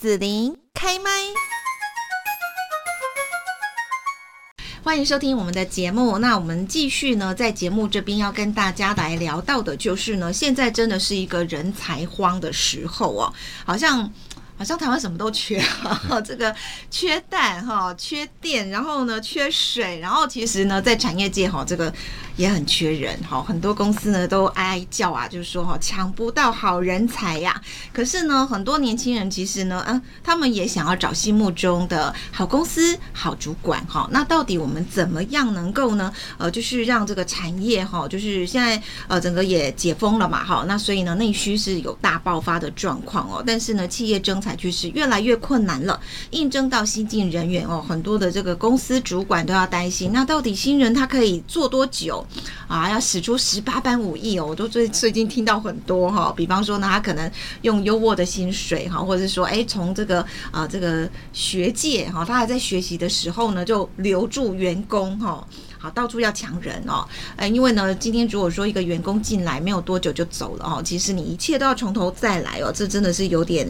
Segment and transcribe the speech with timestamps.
[0.00, 1.10] 子琳开麦，
[4.82, 6.16] 欢迎收听我们的节目。
[6.16, 13.34] 那我们继续呢，在节目这边要跟大家来聊到的，就是呢，现在真的是一个人才荒的时候哦，
[13.66, 14.10] 好像。
[14.56, 15.58] 好像台湾什么都缺，
[16.22, 16.54] 这个
[16.90, 21.90] 缺蛋哈，缺电，然后呢缺水，然后其实呢在产业界哈，这个
[22.40, 27.60] 也很缺人哈，很多公司呢都哀叫啊，就是说哈抢不到好人才呀。
[27.92, 34.08] 可是呢，很多年轻人其实呢，嗯，他们也想要找心目中的好公司、好主管哈。
[34.10, 36.10] 那到底我们怎么样能够呢？
[36.38, 43.44] 呃，就是让这个产业哈，就是现在呃整个也解封了嘛哈，那所以呢内需是有大爆发的状况哦。
[43.46, 46.00] 但是呢，企业征才就是越来越困难了，
[46.30, 52.24] 应征到新进人员哦，很多的这个公司主管都要担心，那到底新人他可以做多久
[52.66, 52.90] 啊？
[52.90, 57.30] 要使出十八般武艺哦，我都最最近听到很多哈，比方说呢，他可能
[57.62, 65.46] 用优渥的薪水哈，或者是说，哎，从这个啊这个学界哈，他还在学习的时候呢，就留住员工哈，
[65.78, 67.06] 好，到处要抢人哦，
[67.36, 73.68] 呃，因为呢，今天如果说一个员工进来没有多久就走了哦，其实你一切都要从头再来哦，这真的是有点。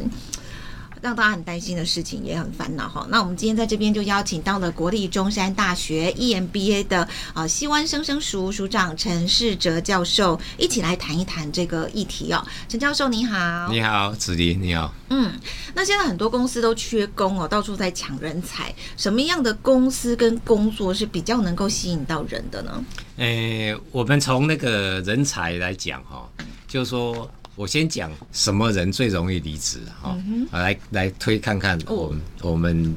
[1.00, 3.06] 让大家很担心的事情，也很烦恼哈。
[3.10, 12.46] 那我们今天在这边就邀请到了国立中山大学 EMBA 的啊西湾生生署署长陈世哲教授，一起来谈一谈这个议题哦。
[12.68, 14.92] 陈教授你好，你好，子琳你好。
[15.08, 15.32] 嗯，
[15.74, 18.72] 那现在很多公司都缺工哦，到处在抢人才。
[18.96, 22.84] 什么样的公司跟工作是比较能够吸引到人的呢？
[23.16, 26.28] 诶，我们从那个人才来讲哈，
[26.68, 27.30] 就是说。
[27.56, 30.16] 我先讲什么人最容易离职哈，
[30.52, 32.96] 来来推看看我们、哦、我们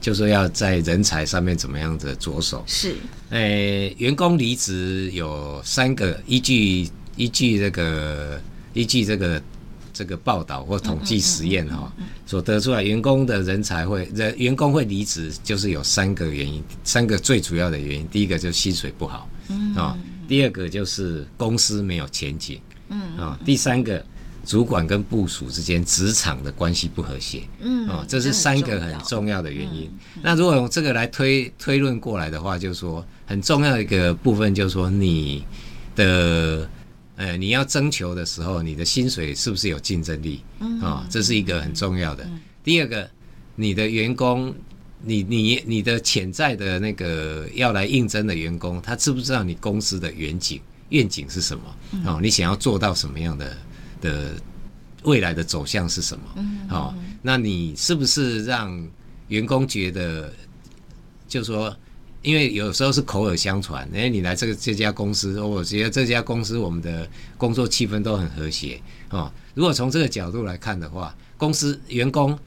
[0.00, 2.62] 就说要在人才上面怎么样的着手。
[2.66, 2.94] 是，
[3.30, 8.40] 诶、欸，员工离职有三个依据依据这个
[8.72, 9.42] 依据这个
[9.92, 11.92] 这个报道或统计实验哈，
[12.26, 19.74] 所得出来员工的人才会人员工会离职就是有三个原因，三个最主要的原因，第一个就是薪水不好，嗯。
[19.74, 22.60] 啊，第二个就是公司没有前景。
[22.94, 24.04] 嗯啊，第三个，
[24.46, 29.90] 主管跟部署之间职场的关系不和谐，嗯啊，这是三个很重要的原因。
[30.22, 35.44] 那如果用这个来推推论过来的话，就是说很重要的一个部分，就是说你
[35.96, 36.68] 的
[37.16, 40.42] 呃你要征求的时候，你的薪水是不是有竞争力？
[40.80, 42.24] 啊，这是一个很重要的。
[42.62, 43.10] 第二个，
[43.56, 44.54] 你的员工，
[45.02, 50.60] 你你你的潜在的那个要来应征的员工，他知不知道你公司的远景？
[50.94, 51.64] 愿景是什么？
[52.06, 53.56] 哦，你想要做到什么样的
[54.00, 54.30] 的
[55.02, 56.24] 未来的走向是什么？
[56.70, 58.88] 哦，那你是不是让
[59.26, 60.32] 员工觉得，
[61.26, 61.76] 就是说，
[62.22, 69.30] 因为有时候是口耳相传，哎，你来这个这家公司，我觉得这家公司我们的工作气氛都很和谐哦。
[69.54, 72.38] 如果从这个角度来看的话，公司员工，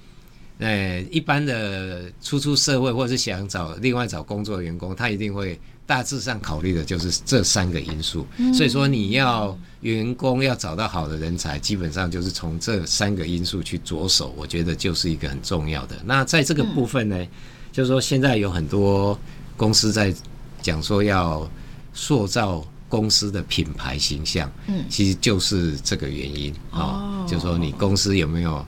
[0.60, 5.60] 呃，一般的初出社会或者是想找另外找工作的员工，他一定会。
[5.88, 15.96] 大致上考虑的就是这三个因素，所以说你要员工要找到好的人才，基本上就是从这三个因素去着手，我觉得就是一个很重要的。
[16.04, 17.26] 那在这个部分呢，
[17.72, 19.18] 就是说现在有很多
[19.56, 20.14] 公司在
[20.62, 21.50] 讲说要
[21.94, 28.66] 塑造公司的品牌形象，嗯，其实就是这个原因啊，就是说你公司有没有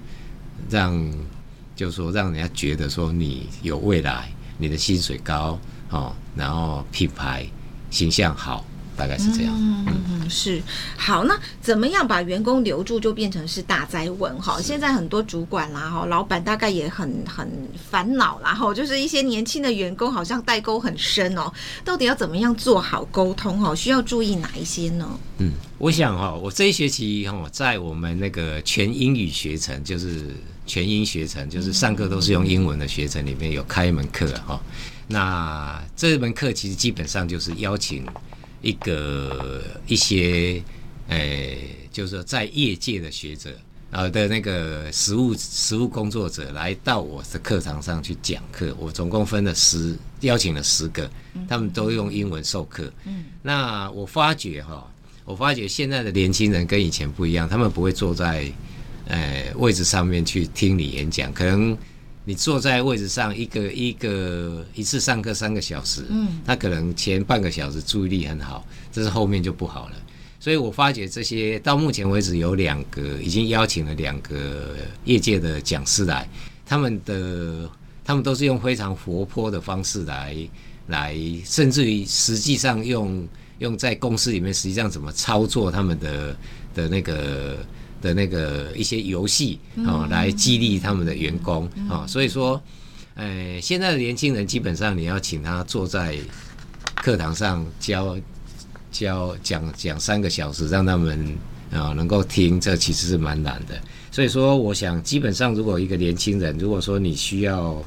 [0.69, 0.97] 让，
[1.75, 5.59] 就是说让人家觉得说你有未来，你的薪水高。
[5.91, 7.45] 哦，然后品牌
[7.91, 9.53] 形象好，大概是这样。
[9.53, 10.61] 嗯嗯，是
[10.97, 11.25] 好。
[11.25, 14.59] 那怎么样把员工留住，就变成是大哉问哈。
[14.61, 17.50] 现在很多主管啦，哈，老板大概也很很
[17.89, 21.51] 烦恼啦，哈，就是一些年轻的员工好像代沟很深哦。
[21.83, 23.75] 到底要怎么样做好沟通哈？
[23.75, 25.19] 需要注意哪一些呢？
[25.39, 30.27] 嗯，我想哈，我这一学期哈，在我们那个全英语学程，就是
[30.66, 34.59] 全英学程，就是上课都是用英文的学程里面有开一门课哈。
[35.12, 38.06] 那这门课其实基本上就是邀请
[38.62, 40.62] 一个一些，
[41.08, 41.58] 呃、欸，
[41.92, 43.50] 就是说在业界的学者，
[43.90, 48.75] 呃的那个实务实务工作者来到我的课堂上去讲课。
[48.78, 51.10] 我总共分了十，邀请了十个，
[51.48, 52.94] 他们都用英文授课。
[53.06, 54.88] 嗯，那我发觉哈，
[55.25, 58.45] 我发觉现在的年轻人跟以前不一样，他们不会坐在
[59.07, 61.75] 呃位置上面去听你演讲，可能。
[62.30, 69.96] 你坐在位置上，一个一个一次上课三个小时，嗯，他可能前半个小时注意力很好，这是后面就不好了。
[70.40, 76.30] 所以我发觉这些到目前为止有两个已经邀请了两个业界的讲师来，
[76.68, 77.68] 他们的
[78.06, 80.38] 他们都是用非常活泼的方式来
[80.86, 83.28] 来，甚至于实际上用
[83.58, 86.38] 用在公司里面实际上怎么操作他们的
[86.76, 87.58] 的那个
[88.01, 92.06] 的那个一些游戏啊，来激励他们的员工啊。
[92.07, 92.62] 所以说，
[93.16, 96.18] 呃，现在的年轻人基本上你要请他坐在
[96.96, 98.18] 课堂上教
[98.92, 101.19] 教讲讲三个小时，让他们
[101.72, 103.80] 啊、哦、能够听，这其实是蛮难的。
[104.12, 107.84] 所以说，我想基本上如果一个年轻人，如果说你需要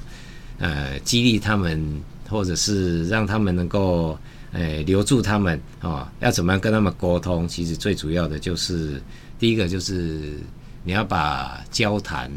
[0.59, 4.19] 呃激励他们，或者是让他们能够
[4.53, 7.49] 呃留住他们啊、哦，要怎么样跟他们沟通？
[7.49, 9.03] 其实最主要的就是。
[9.43, 10.39] 第一个就是
[10.85, 12.31] 你要把交谈、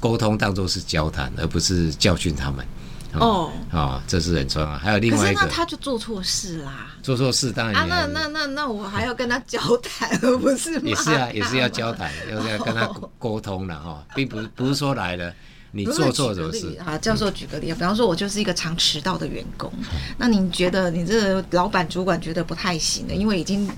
[0.00, 2.66] 沟通当做是交谈，而不是教训他们。
[3.12, 4.78] 哦，哦，这是很重要。
[4.78, 6.86] 还有另外一个，那他就做错事啦。
[7.02, 15.30] 做错事当然啊，那那那那我还要跟他交谈，而不是也是啊，也是要交谈，要 要跟他沟通了哈，并不不是说来了。
[15.76, 16.96] 你做错什么事啊？
[16.98, 19.70] 教授举个例，比方说，我就是一个常迟到的员工。
[20.16, 23.68] 那你觉得你这个老板主管觉得不太行的，因为已经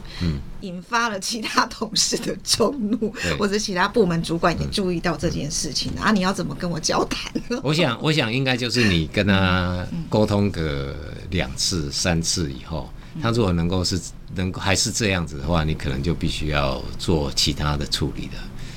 [0.61, 6.13] 引发了其他同事的众怒，或者其他部门主管也注意到这件事情啊？
[6.13, 7.33] 你要怎么跟我交谈？
[7.63, 10.95] 我想，我想应该就是你跟他沟通个
[11.31, 12.91] 两次、三次以后，
[13.23, 13.99] 他如果能够是
[14.35, 18.33] 能够还是这样子的话，你可能就必须要做其他的处理的。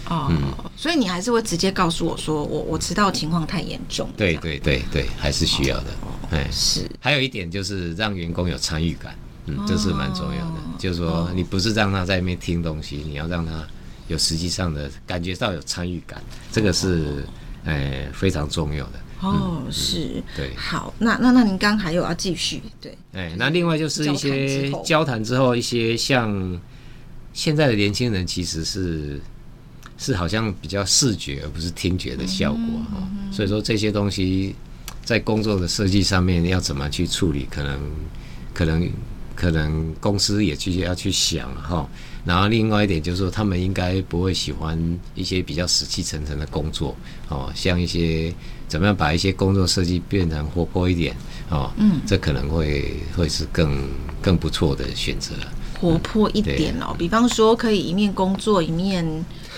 [0.09, 4.09] 哦，嗯、所以你还是会直接告诉我说，我我迟到情况太严重。
[4.17, 5.85] 对对对对，还是需要的。
[6.31, 6.89] 哎、哦，是。
[6.99, 9.15] 还有一点就是让员工有参与感，
[9.45, 10.51] 嗯，这是蛮重要的。
[10.51, 13.63] 哦、就是说，你不是让他在那边听东西，你要让他
[14.07, 16.19] 有实际上的感觉到有参与感，
[16.51, 17.23] 这个是
[17.65, 18.99] 哎非常重要的。
[19.21, 20.13] 哦，是。
[20.15, 20.55] 嗯、对。
[20.55, 22.63] 好，那那那您刚还有要继续？
[22.81, 22.97] 对。
[23.13, 26.59] 哎，那另外就是一些交谈之后，一些像
[27.31, 29.21] 现在的年轻人其实是。
[29.99, 34.55] 是好像比较视觉而不是听觉的效果哈，所以说这些东西
[35.03, 37.79] 在工作的设计上面要怎么去处理，可能
[38.53, 38.89] 可能
[39.35, 41.87] 可能公司也去要去想哈。
[42.25, 44.77] 然后另外一点就是说，他们应该不会喜欢
[45.15, 46.95] 一些比较死气沉沉的工作
[47.27, 48.33] 哦，像一些
[48.67, 51.15] 怎么样把一些工作设计变成活泼一点
[51.49, 53.87] 哦，嗯，这可能会会是更
[54.21, 55.33] 更不错的选择。
[55.79, 59.03] 活泼一点哦，比方说可以一面工作一面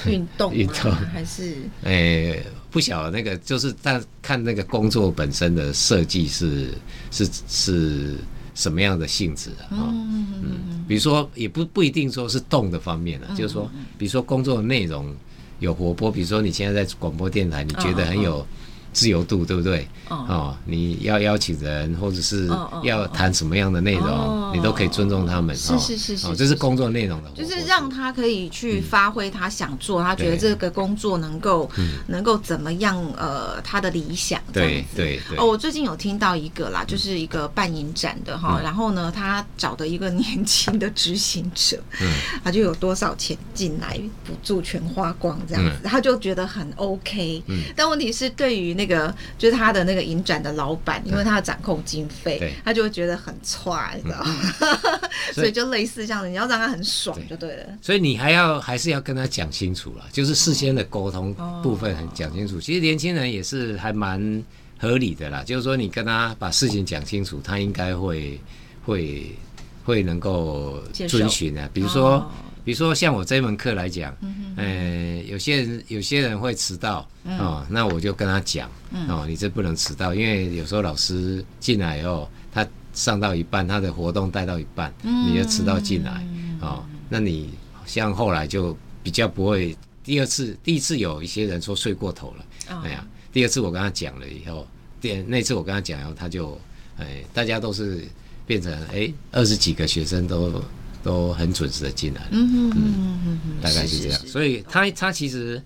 [0.05, 6.69] 运动， 运动还是诶不晓得那个就是但看那个工作本身的设计是
[7.09, 8.15] 是是
[8.53, 9.69] 什么样的性质啊？
[9.71, 15.13] 嗯嗯，比如说也不不一定说是动的方面了，就是说比如说工作的内容
[15.59, 18.45] 有活泼，比如说你现在在广播电台，你觉得很有。
[18.93, 19.87] 自由度对不对？
[20.09, 22.49] 哦，你要邀请人，或者是
[22.83, 25.55] 要谈什么样的内容，你都可以尊重他们。
[25.55, 31.69] 是是是是，这是工作内容的，就是让他可以去发挥他想做，他觉得这个工作能够
[32.07, 33.01] 能够怎么样？
[33.17, 34.41] 呃，他的理想。
[34.51, 35.37] 对对对。
[35.37, 42.11] 哦，我最近有听到一个啦，就是一个办影展的哈，然后呢，他找的一个年轻的执行者，嗯
[42.43, 47.41] 他就有多少钱进来，补助全花光这样子，他就觉得很 OK。
[47.47, 54.35] 嗯但问题是对于那个就是他的那个影展的老板，因为他要掌控经费，他就会觉得很差，你知道吗？
[54.59, 57.65] 嗯、 所以就类似这样子，你要让他很爽就对了。
[57.79, 61.31] 所以你还要还是要跟他讲清楚了，就是事先的沟通
[61.61, 62.57] 部分很讲清楚。
[62.57, 64.43] 哦、其实年轻人也是还蛮
[64.79, 68.39] 合理的啦，就是说你跟他把事情讲清楚，他应该会
[68.83, 69.37] 会
[69.85, 71.69] 会能够遵循的。
[71.71, 72.27] 比如说。
[72.61, 74.15] 哦比如说像我这一门课来讲，
[74.55, 78.69] 呃，有些人有些人会迟到哦，那我就跟他讲
[79.09, 86.23] 哦，你这不能迟到，因为有时候老师进来以后，他上到一半，他的活动带到一半，你就迟到进来
[86.61, 87.49] 哦，那你
[87.87, 92.45] 像后来就比较不会，第二次第一次有一些人说睡过头了，
[92.83, 93.03] 哎呀，
[93.33, 94.67] 第二次我跟他讲了以后，
[95.01, 96.55] 第那次我跟他讲以后，他就
[96.99, 98.07] 哎，大家都是
[98.45, 100.63] 变成哎二十几个学生都。
[101.03, 105.61] 都很准时的进来，嗯嗯嗯嗯，大概是这样，所以他他其实，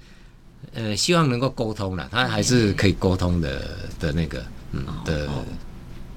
[0.73, 5.29] 呃，希望能够沟通了，他还是可以沟通的的那个，嗯的。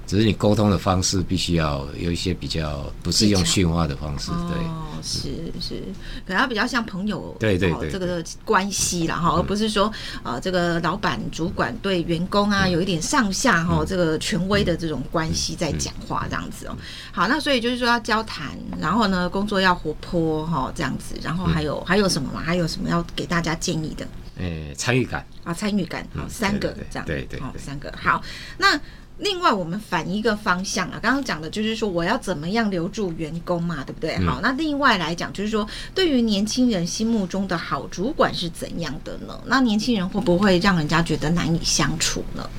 [0.09, 5.29] 只是你沟通的方式必须要有一些比较，不是用训话的方式，对，哦，是
[5.61, 5.83] 是，
[6.25, 16.75] 可能他比较像朋友，对对对，这个关系啦哈，而不是说呃这个老板主管对员工啊有一点上下哈这个权威的这种关系在讲话这样子哦。
[17.11, 22.41] 好，那所以就是说要交谈，然后呢工作要活泼哈这样子，然后还有还有什么吗？
[22.43, 24.07] 还有什么要给大家建议的？
[24.39, 25.23] 诶，参与感。
[25.43, 27.93] 啊，参与感，好，三个这样，对对，好，三个。
[27.95, 28.19] 好，
[28.57, 28.79] 那。
[29.19, 34.17] 另外，我们反一个方向啊，刚刚讲的就是说，我要怎么样留住员工嘛，对不对？
[34.25, 39.39] 好，那另外来讲，就是说，对于年轻人心目中的好主管是怎样的呢？
[39.45, 42.49] 那年轻人会不会让人家觉得难以相处呢？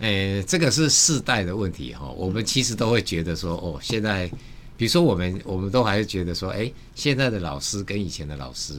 [0.00, 2.08] 诶，这个是世代的问题哈。
[2.16, 4.28] 我们其实都会觉得说，哦，现在，
[4.76, 8.74] 比如说我们，我们都还是觉得说，诶，现在的老师跟以前的老师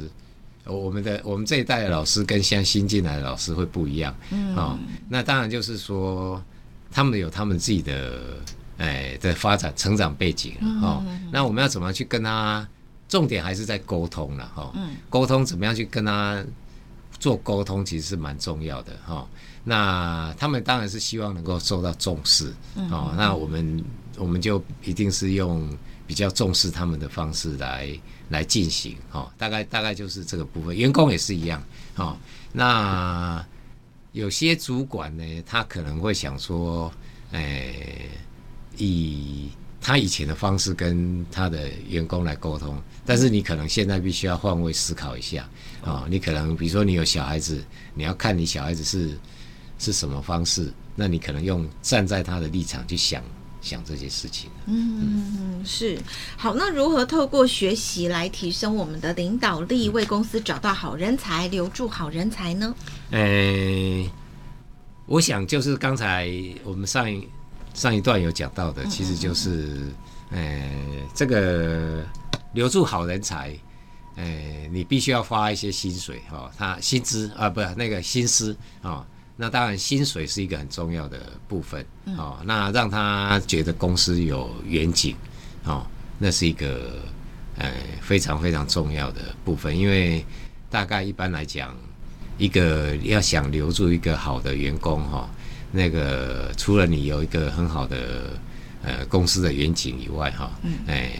[0.66, 6.44] 我们的我们这一代的老师跟现在新进来的老师会不一样，嗯，哦，那当然就是说
[6.96, 8.38] 他们有他们自己的
[8.78, 12.66] 哎的发展成长背景哦，那我们要怎么去跟他？
[13.08, 14.74] 重点还是在沟通了哈，
[15.12, 16.44] 沟通怎么样去跟他
[17.20, 19.28] 做沟通，其实是蛮重要的哈。
[19.64, 22.52] 那他们当然是希望能够受到重视
[22.90, 23.84] 哦，那我们
[24.18, 25.70] 我们就一定是用
[26.08, 27.88] 比较重视他们的方式来
[28.30, 29.32] 来进行哈。
[29.38, 31.62] 大概大概就是这个部分，员工也是一样
[31.94, 32.18] 哈。
[32.52, 33.46] 那
[34.16, 36.92] 有些主管呢，他可能会想说，
[37.32, 37.76] 哎，
[38.78, 39.50] 以。
[39.88, 45.44] 他以前的方式跟他的员工来沟通，但是你可能现在必须要换位思考一下
[45.84, 46.08] 啊、哦。
[46.10, 49.16] 你可能比如说你有小孩子，你要看你小孩子是
[49.78, 53.24] 是什么方式，那你可能用站在他的立场去想
[53.66, 54.50] 想这些事情。
[54.68, 56.00] 嗯嗯，是。
[56.38, 62.74] 好，那如何透过学习来提升我们的领导力，为公司找到好人才，留住好人才呢？
[63.12, 64.12] 诶、欸，
[65.08, 66.32] 我想就是刚才
[66.64, 67.28] 我们上一。
[67.74, 69.92] 上一段有讲到的，其实就是，
[70.32, 72.02] 诶、欸，这个
[72.54, 73.50] 留住好人才，
[74.16, 79.06] 呃、欸，你必须要发一些薪水哈，他薪资啊，不是那个薪资啊，
[79.38, 81.86] 那当然薪水是一个很重要的部分
[82.18, 82.38] 哦。
[82.46, 85.16] 那让他觉得公司有远景，
[85.66, 85.86] 哦，
[86.18, 87.00] 那是一个
[87.58, 90.26] 呃非常非常重要的部分，因为
[90.70, 91.76] 大概一般来讲，
[92.38, 95.30] 一个要想留住一个好的员工哈。
[95.72, 98.40] 那个除了你有一个很好的
[98.82, 101.12] 呃公司的远景以外，哈，嗯，哎，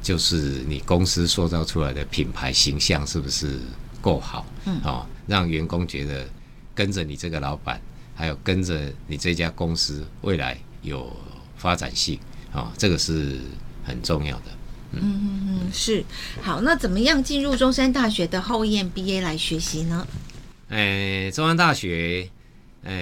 [0.00, 3.58] 就是你公司塑造出来的品牌形象是不是
[4.00, 4.46] 够好？
[4.66, 6.24] 嗯，哦，让员工觉得
[6.76, 7.80] 跟着你这个老板，
[8.14, 11.10] 还有跟着你这家公司未来有
[11.56, 12.16] 发展性，
[12.52, 13.40] 哦，这个是
[13.82, 14.44] 很重要的。
[14.92, 16.04] 嗯嗯嗯，是。
[16.40, 20.06] 好，那怎么样进入中山大学的后 EMBA 来学习呢？
[20.68, 22.28] 哎，中山大学。
[22.88, 22.94] 呃，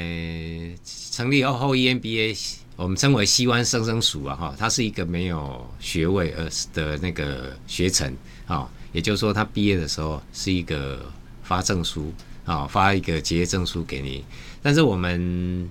[1.11, 8.11] 成立后后 EMBA，我们称为西湾生生塾啊，哈，它是一个没有学位而的那个学程
[8.47, 11.05] 啊，也就是说，他毕业的时候是一个
[11.43, 12.11] 发证书
[12.45, 14.25] 啊，发一个结业证书给你。
[14.63, 15.71] 但是我们，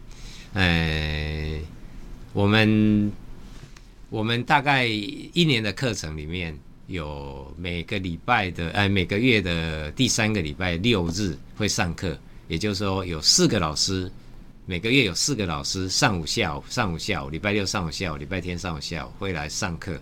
[0.54, 1.60] 呃，
[2.34, 3.12] 我们
[4.10, 12.18] 我们大概一年的课程里面有每个礼拜的，呃，每个月的第三个礼拜六日会上课。
[12.50, 14.12] 也就是说，有四个老师，
[14.66, 19.98] 每个月有四个老师，上午、下午、上午、下午，礼拜六上午、下午，礼拜天上午、下午会来上课。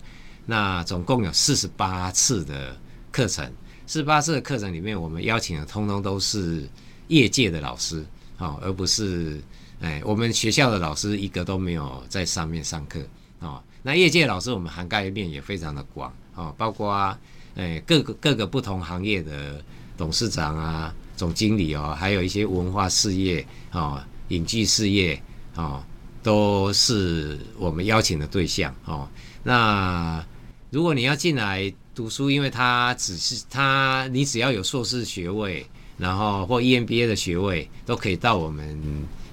[0.45, 2.75] 那总共有四十八次的
[3.11, 3.49] 课程，
[3.91, 6.65] 四十八次的课程里面，我们邀请的通通都是
[7.10, 8.05] 业界的老师，
[8.38, 9.41] 哦，而不是
[9.81, 13.01] 哎，我们学校的老师一个都没有在上面上课，
[13.39, 13.62] 哦。
[13.83, 17.13] 那业界老师我们涵盖面也非常的广，哦，包括
[17.55, 19.62] 哎各个各个不同行业的
[19.98, 20.95] 董事长啊。
[21.17, 25.21] 总经理哦，还有一些文化事业哦，影剧事业
[25.57, 25.83] 哦，
[26.24, 29.05] 都是我们邀请的对象哦。
[29.43, 30.25] 那
[30.69, 35.65] 如果你要进来读书，因为他只是他，你只要有硕士学位，
[35.98, 38.81] 然后或 EMBA 的学位，都可以到我们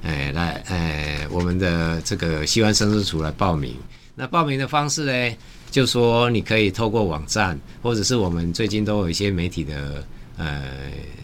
[0.03, 3.75] 哎来哎我们的这个西湾生生塾来报名。
[4.15, 5.37] 那报名的方式呢，
[5.71, 10.05] 就说你可以透过网站，或者是我们最近都有一些媒体的。
[10.41, 10.71] 呃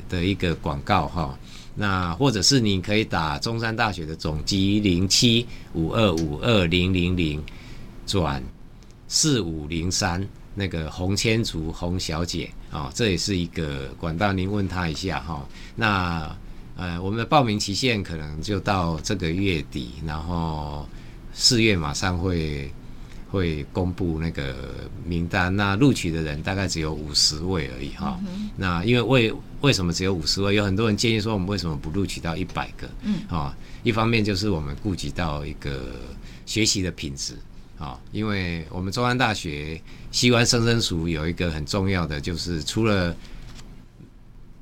[0.08, 1.38] 的一个广告哈，
[1.76, 7.40] 那或者是你可以打中山大学的总机零七五二五二零零零
[8.04, 8.42] 转
[9.06, 15.46] 四五零三那个洪千竹洪小姐啊，这也是一个管道，您问她一下哈。
[15.76, 16.36] 那
[16.76, 20.88] 呃，我们的报名期限可能就到这个月底，然后
[21.32, 22.72] 四月马上会。
[23.30, 24.54] 会公布那个
[25.04, 28.16] 名单，那录取的人大概只有五十位而已哈。
[28.28, 30.54] 嗯、那因为为为什么只有五十位？
[30.54, 32.88] 有很多人建议说，我们为什么不录取到一百个？
[33.02, 35.96] 嗯，啊，一方面就是我们顾及到一个
[36.46, 37.36] 学习的品质
[37.78, 43.14] 啊，因为我们中山大学西湾生生塾有一个很重要的，就是除了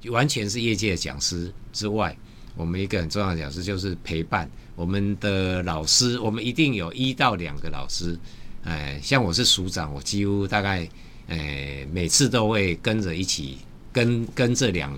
[0.07, 2.17] 完全是业界的讲师之外，
[2.57, 8.19] 我们一个很重要的讲师就是陪伴我们的老师，我们一定有一到两个老师。
[8.65, 10.89] 哎，像我是署长，我几乎大概，
[11.27, 13.59] 哎，每次都会跟着一起
[13.93, 14.97] 跟跟这两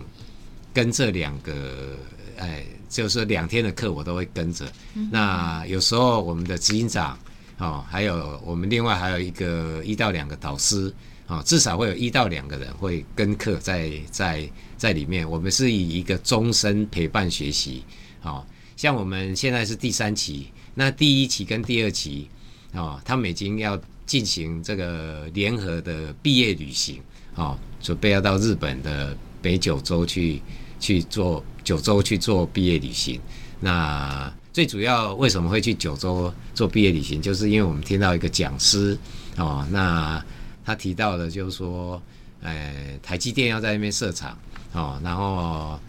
[0.73, 1.97] 跟这两个，
[2.37, 4.71] 哎，就是两天的课我都会跟着。
[4.95, 7.19] 嗯、那有时候我们的执行长，
[7.59, 10.93] 哦，还有我们另外还有一个一到两个导师，
[11.27, 15.29] 哦，至少会有一到两个人会跟课在在在里面。
[15.29, 17.85] 我们是以一个终身陪伴学习，
[18.23, 18.45] 哦，
[18.77, 22.29] 像我们现在是第三期，那第一期跟第二期。
[22.77, 27.01] 哦，他们已经要进行这个联合的毕业旅行，
[27.37, 30.43] 哦，准备要到日本的北九州去
[30.81, 33.21] 去做九州去做毕业旅行。
[33.65, 38.97] 那最主要为什么会去九州做毕业旅行，就是因为我们听到一个讲师
[39.39, 40.23] 哦，那
[40.67, 42.01] 他提到的就是说，
[42.43, 44.37] 呃，台积电要在那边设厂
[44.75, 45.81] 哦，然后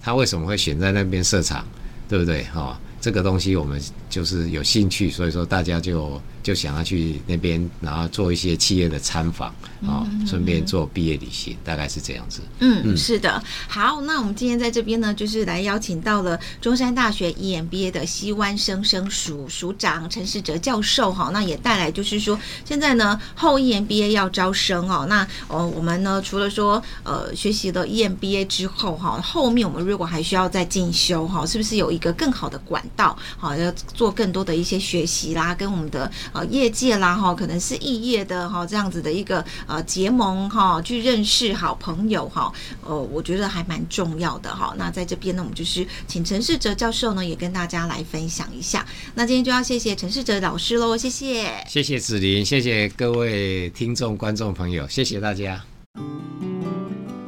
[0.00, 1.66] 他为什么会选在那边设厂，
[2.08, 2.46] 对不对？
[2.54, 3.78] 哦，这个东西我们
[4.08, 6.20] 就是有兴趣，所以说大家就。
[6.40, 9.48] 就想要去那边，然后做一些企业的参访，
[9.86, 12.40] 啊，顺便做毕业旅行，大概是这样子。
[12.60, 13.42] 嗯，嗯是的。
[13.68, 36.48] 好，那我们今天在这边呢，就是来邀请到了中山大学 EMBA 的西湾生生署署长陈世哲教授，哈，那也带来就是说，现在呢后 EMBA 要招生哦，那呃我们呢除了说呃学习了 EMBA 之后哈，后面我们如果还需要再进修哈，是不是有一个更好的管道，好要做更多的一些学习啦，跟我们的呃。
[36.48, 42.50] 业界啦哈，可能是异业的哈，这样子的一个呃结盟哈，去认识好朋友哈，
[42.82, 44.74] 呃，我觉得还蛮重要的哈。
[44.78, 48.84] 那在这边呢，我们就是请陈世哲教授呢，也跟大家来分享一下。
[49.14, 55.62] 那今天就要谢谢陈世哲老师喽，谢谢，谢谢子琳，谢谢各位听众观众朋友，谢谢大家，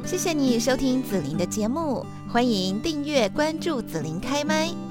[0.03, 4.90] 谢谢你收听紫琳的节目，欢迎订阅关注紫琳开麦。